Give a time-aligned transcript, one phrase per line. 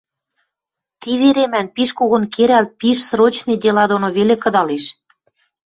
[1.01, 4.83] Ти веремӓн пиш когон керӓл, пиш срочный дела доно веле кыдалеш...